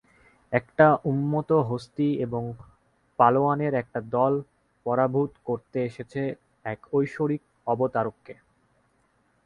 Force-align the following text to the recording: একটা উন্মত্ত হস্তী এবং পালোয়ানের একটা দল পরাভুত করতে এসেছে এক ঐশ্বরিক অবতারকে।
একটা 0.53 0.87
উন্মত্ত 1.05 1.51
হস্তী 1.69 2.07
এবং 2.21 2.43
পালোয়ানের 3.19 3.73
একটা 3.73 3.99
দল 4.11 4.33
পরাভুত 4.85 5.31
করতে 5.45 5.77
এসেছে 5.85 6.21
এক 6.65 6.79
ঐশ্বরিক 6.93 7.41
অবতারকে। 7.67 8.35